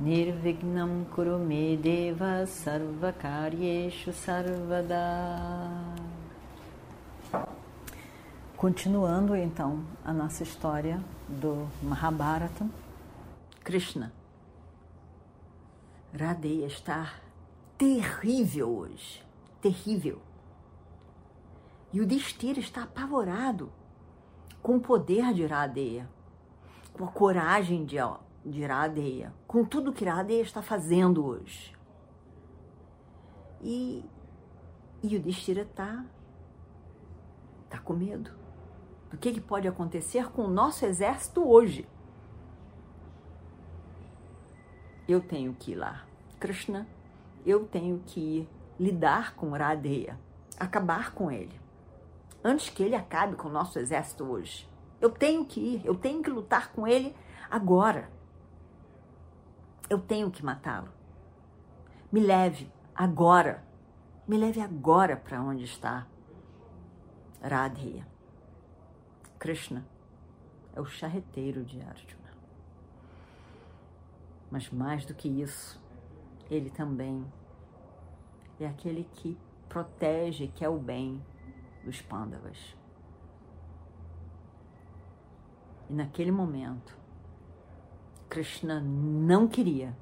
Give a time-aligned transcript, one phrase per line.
[0.00, 4.94] Nirvignam Kurume Deva Sarvakaryeshu Sarvada
[8.56, 12.64] Continuando então a nossa história do Mahabharata,
[13.64, 14.12] Krishna.
[16.16, 17.14] Radeya está
[17.76, 19.20] terrível hoje,
[19.60, 20.20] terrível.
[21.92, 23.72] E o Destira está apavorado
[24.62, 26.08] com o poder de Radeya,
[26.92, 27.96] com a coragem de,
[28.44, 31.76] de Radeya, com tudo que Radeya está fazendo hoje.
[33.60, 34.04] E,
[35.02, 36.04] e o Destira está
[37.68, 38.30] tá com medo
[39.10, 41.88] do que, que pode acontecer com o nosso exército hoje.
[45.08, 46.06] Eu tenho que ir lá,
[46.38, 46.86] Krishna,
[47.44, 50.18] eu tenho que ir lidar com Radeya,
[50.58, 51.58] acabar com ele,
[52.44, 54.68] antes que ele acabe com o nosso exército hoje.
[55.00, 57.14] Eu tenho que ir, eu tenho que lutar com ele
[57.50, 58.10] agora.
[59.88, 60.88] Eu tenho que matá-lo.
[62.12, 63.64] Me leve agora.
[64.26, 66.06] Me leve agora para onde está
[67.40, 68.06] Radheya.
[69.38, 69.86] Krishna
[70.74, 72.28] é o charreteiro de Arjuna.
[74.50, 75.80] Mas mais do que isso,
[76.50, 77.24] ele também
[78.58, 81.24] é aquele que protege, que é o bem
[81.84, 82.76] dos Pandavas.
[85.88, 86.97] E naquele momento,
[88.28, 89.96] Krishna não queria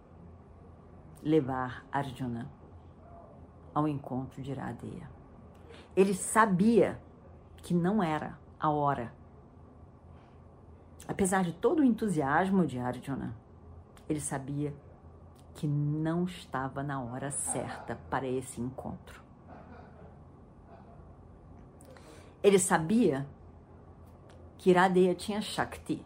[1.22, 2.50] levar Arjuna
[3.74, 5.08] ao encontro de Iradeya.
[5.94, 7.00] Ele sabia
[7.58, 9.12] que não era a hora
[11.08, 13.34] Apesar de todo o entusiasmo de Arjuna,
[14.08, 14.74] ele sabia
[15.54, 19.22] que não estava na hora certa para esse encontro.
[22.42, 23.26] Ele sabia
[24.58, 26.04] que Iradeya tinha Shakti,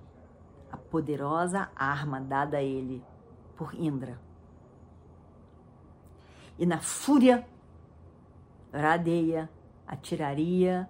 [0.90, 3.02] poderosa arma dada a ele
[3.56, 4.20] por Indra.
[6.58, 7.46] E na fúria,
[8.72, 9.50] Radeya
[9.86, 10.88] atiraria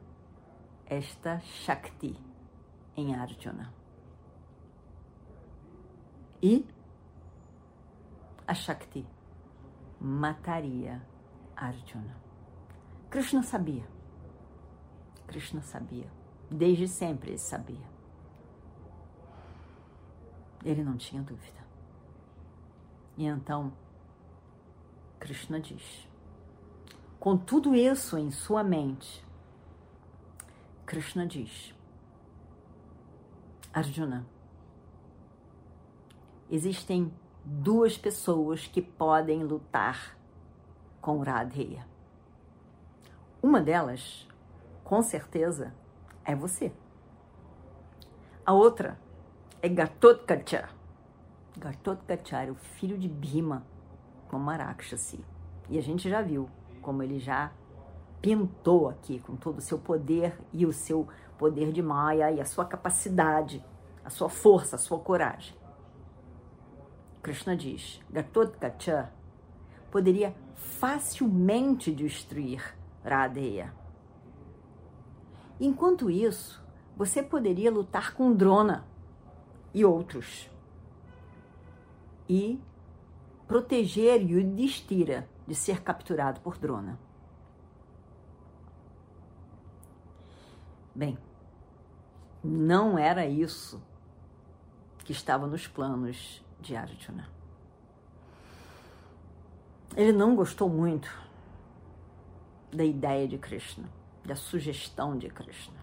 [0.86, 2.16] esta Shakti
[2.96, 3.80] em Arjuna
[6.42, 6.66] e
[8.46, 9.06] a Shakti
[10.00, 11.02] mataria
[11.54, 12.16] Arjuna.
[13.10, 13.86] Krishna sabia.
[15.26, 16.10] Krishna sabia.
[16.50, 17.99] Desde sempre ele sabia.
[20.64, 21.60] Ele não tinha dúvida.
[23.16, 23.72] E então,
[25.18, 26.08] Krishna diz:
[27.20, 29.22] com tudo isso em sua mente,
[30.86, 31.74] Krishna diz:
[33.72, 34.26] Arjuna,
[36.50, 37.12] existem
[37.44, 40.16] duas pessoas que podem lutar
[40.98, 41.86] com Radheya.
[43.42, 44.26] Uma delas,
[44.82, 45.74] com certeza,
[46.24, 46.72] é você.
[48.46, 48.98] A outra
[49.62, 50.70] é Gatotkacha.
[51.58, 53.66] Gatotkacha era o filho de Bhima,
[54.28, 55.22] como Arakshasi.
[55.68, 56.48] E a gente já viu
[56.80, 57.52] como ele já
[58.22, 61.06] pintou aqui com todo o seu poder e o seu
[61.36, 63.64] poder de Maya e a sua capacidade,
[64.04, 65.54] a sua força, a sua coragem.
[67.22, 69.12] Krishna diz, Gatotkacha
[69.90, 73.74] poderia facilmente destruir Radheya.
[75.60, 76.64] Enquanto isso,
[76.96, 78.88] você poderia lutar com Drona
[79.72, 80.50] e outros
[82.28, 82.60] e
[83.46, 86.98] proteger Yudhishthira de ser capturado por Drona.
[90.94, 91.18] Bem,
[92.42, 93.82] não era isso
[95.04, 97.28] que estava nos planos de Arjuna.
[99.96, 101.10] Ele não gostou muito
[102.72, 103.88] da ideia de Krishna,
[104.24, 105.78] da sugestão de Krishna.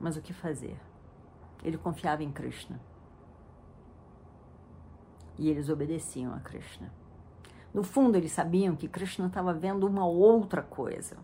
[0.00, 0.76] Mas o que fazer?
[1.62, 2.80] Ele confiava em Krishna.
[5.38, 6.92] E eles obedeciam a Krishna.
[7.72, 11.16] No fundo, eles sabiam que Krishna estava vendo uma outra coisa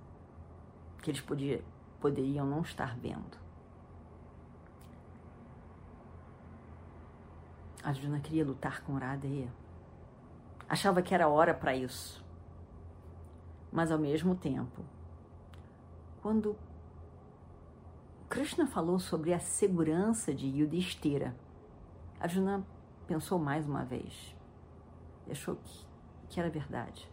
[1.03, 1.63] que eles podia,
[2.01, 3.39] poderiam não estar vendo.
[7.83, 9.53] Arjuna queria lutar com Radeya.
[10.69, 12.25] Achava que era hora para isso.
[13.71, 14.83] Mas ao mesmo tempo,
[16.21, 16.57] quando
[18.39, 21.35] Krishna falou sobre a segurança de Yudhishthira,
[22.21, 22.65] Arjuna
[23.05, 24.33] pensou mais uma vez
[25.27, 25.85] e achou que
[26.29, 27.11] que era verdade.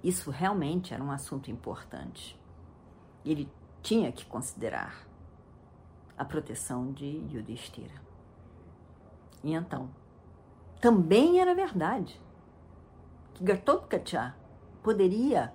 [0.00, 2.40] Isso realmente era um assunto importante.
[3.24, 3.50] Ele
[3.82, 5.04] tinha que considerar
[6.16, 8.00] a proteção de Yudhishthira.
[9.42, 9.90] E então,
[10.80, 12.20] também era verdade
[13.34, 14.36] que Gatotkacha
[14.84, 15.52] poderia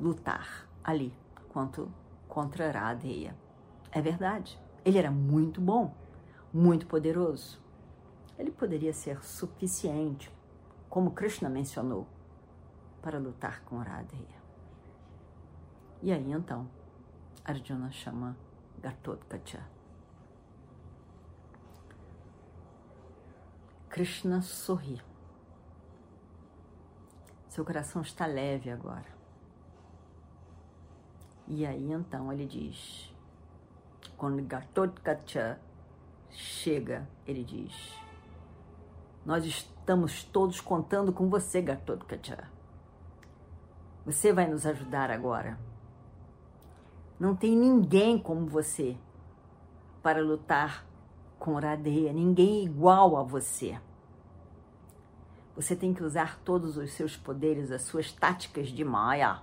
[0.00, 1.14] lutar ali
[1.50, 1.88] quanto
[2.32, 3.36] contra Radheya.
[3.90, 4.58] É verdade.
[4.86, 5.94] Ele era muito bom,
[6.50, 7.60] muito poderoso.
[8.38, 10.34] Ele poderia ser suficiente,
[10.88, 12.06] como Krishna mencionou,
[13.02, 14.42] para lutar com Radheya.
[16.00, 16.70] E aí então,
[17.44, 18.34] Arjuna chama
[18.80, 19.68] Gatotkacha.
[23.90, 25.02] Krishna sorri.
[27.46, 29.21] Seu coração está leve agora.
[31.46, 33.12] E aí então ele diz:
[34.16, 35.58] quando Gatotkacha
[36.30, 37.72] chega, ele diz:
[39.24, 42.48] Nós estamos todos contando com você, Gatotkacha.
[44.04, 45.58] Você vai nos ajudar agora.
[47.18, 48.96] Não tem ninguém como você
[50.02, 50.84] para lutar
[51.38, 53.78] com Radeia, ninguém igual a você.
[55.54, 59.42] Você tem que usar todos os seus poderes, as suas táticas de Maya.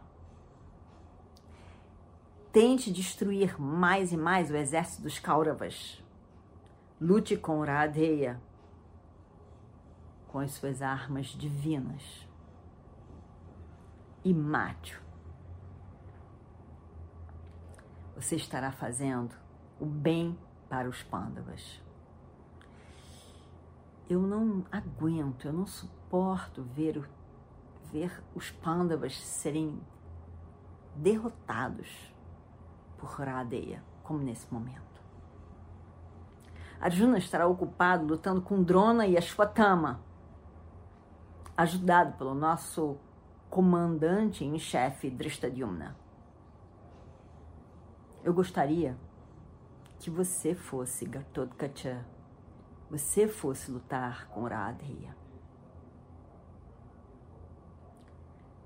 [2.52, 6.04] Tente destruir mais e mais o exército dos Kauravas.
[7.00, 8.42] Lute com Radeya
[10.28, 12.28] com as suas armas divinas
[14.24, 15.10] e mate-o
[18.16, 19.34] você estará fazendo
[19.80, 20.38] o bem
[20.68, 21.82] para os pândavas.
[24.10, 27.10] Eu não aguento, eu não suporto ver,
[27.92, 29.80] ver os pândavas serem
[30.98, 31.88] derrotados
[33.00, 35.02] por Radeya, como nesse momento.
[36.80, 40.02] Arjuna estará ocupado lutando com Drona e Ashwatthama,
[41.58, 42.98] ajudado pelo nosso
[43.50, 45.96] comandante em chefe Drishtadyumna.
[48.24, 48.98] Eu gostaria
[50.00, 52.06] que você fosse Gatotkacha,
[52.90, 55.16] você fosse lutar com Radheya.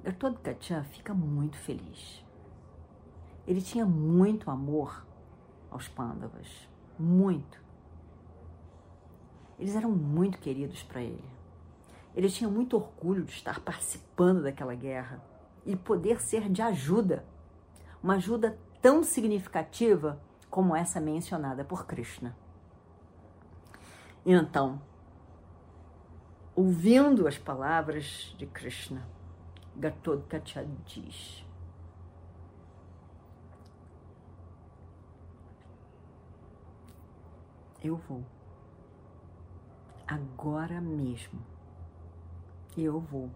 [0.03, 2.23] Gatotkacha fica muito feliz.
[3.45, 5.05] Ele tinha muito amor
[5.69, 6.47] aos Pandavas,
[6.97, 7.61] muito.
[9.59, 11.29] Eles eram muito queridos para ele.
[12.15, 15.21] Ele tinha muito orgulho de estar participando daquela guerra
[15.65, 17.25] e poder ser de ajuda,
[18.01, 22.35] uma ajuda tão significativa como essa mencionada por Krishna.
[24.25, 24.81] Então,
[26.55, 29.07] ouvindo as palavras de Krishna,
[29.75, 31.43] Gatotkacha diz:
[37.83, 38.23] Eu vou.
[40.07, 41.39] Agora mesmo.
[42.77, 43.29] Eu vou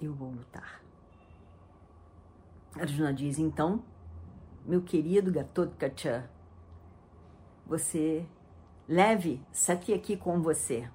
[0.00, 0.82] eu vou lutar.
[2.74, 3.82] Arjuna diz, então,
[4.64, 6.28] meu querido Gatotkacha,
[7.66, 8.26] você
[8.86, 10.88] leve Sati aqui com você.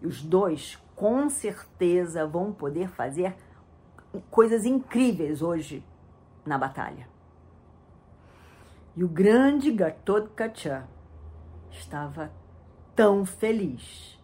[0.00, 3.36] E os dois, com certeza, vão poder fazer
[4.30, 5.84] coisas incríveis hoje
[6.44, 7.08] na batalha.
[8.96, 10.88] E o grande Gatotkacha
[11.70, 12.30] estava
[12.94, 14.18] tão feliz,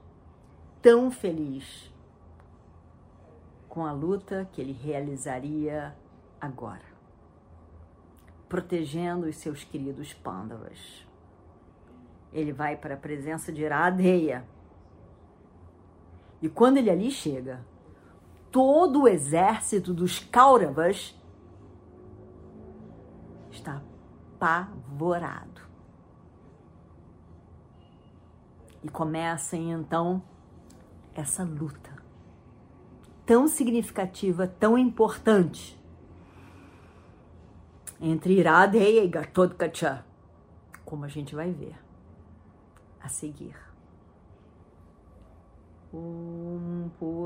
[0.81, 1.93] tão feliz
[3.69, 5.95] com a luta que ele realizaria
[6.41, 6.85] agora,
[8.49, 11.07] protegendo os seus queridos pândavas.
[12.33, 14.45] Ele vai para a presença de Iradeia.
[16.41, 17.65] E quando ele ali chega,
[18.53, 21.19] todo o exército dos Kauravas
[23.51, 23.83] está
[24.37, 25.63] apavorado.
[28.85, 30.23] E começa então
[31.15, 31.91] essa luta
[33.25, 35.81] tão significativa, tão importante
[38.01, 40.05] entre Iradeya e Gatotkacha,
[40.85, 41.77] como a gente vai ver
[43.01, 43.57] a seguir.
[45.95, 47.22] Om Purnamadav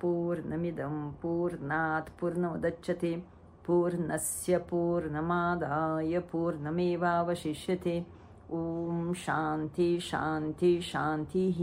[0.00, 3.22] Purnamidam Purnat Purnamudachyate
[3.66, 8.04] Purnasya Purnamadaya Purnameva Vashishyate
[8.50, 11.54] Om Shanti Shanti Shanti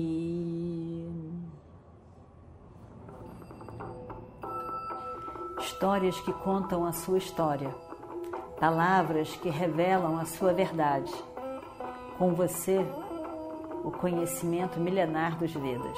[5.81, 7.73] histórias que contam a sua história,
[8.59, 11.11] palavras que revelam a sua verdade.
[12.19, 12.85] Com você,
[13.83, 15.97] o conhecimento milenar dos Vedas.